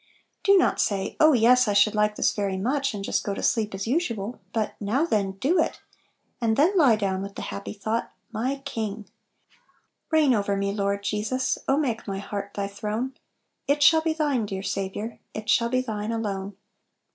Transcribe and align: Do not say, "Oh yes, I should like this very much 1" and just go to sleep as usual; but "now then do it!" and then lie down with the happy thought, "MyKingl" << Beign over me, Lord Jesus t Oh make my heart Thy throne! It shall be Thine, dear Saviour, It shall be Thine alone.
Do 0.43 0.57
not 0.57 0.81
say, 0.81 1.15
"Oh 1.19 1.33
yes, 1.33 1.67
I 1.67 1.73
should 1.73 1.93
like 1.93 2.15
this 2.15 2.33
very 2.33 2.57
much 2.57 2.91
1" 2.91 2.97
and 2.97 3.05
just 3.05 3.23
go 3.23 3.35
to 3.35 3.43
sleep 3.43 3.75
as 3.75 3.85
usual; 3.85 4.39
but 4.51 4.73
"now 4.81 5.05
then 5.05 5.33
do 5.33 5.61
it!" 5.61 5.79
and 6.41 6.57
then 6.57 6.75
lie 6.75 6.95
down 6.95 7.21
with 7.21 7.35
the 7.35 7.43
happy 7.43 7.73
thought, 7.73 8.11
"MyKingl" 8.33 9.05
<< 9.59 10.11
Beign 10.11 10.33
over 10.33 10.57
me, 10.57 10.73
Lord 10.73 11.03
Jesus 11.03 11.53
t 11.53 11.61
Oh 11.67 11.77
make 11.77 12.07
my 12.07 12.17
heart 12.17 12.51
Thy 12.55 12.65
throne! 12.67 13.13
It 13.67 13.83
shall 13.83 14.01
be 14.01 14.13
Thine, 14.13 14.47
dear 14.47 14.63
Saviour, 14.63 15.19
It 15.35 15.51
shall 15.51 15.69
be 15.69 15.81
Thine 15.81 16.11
alone. 16.11 16.57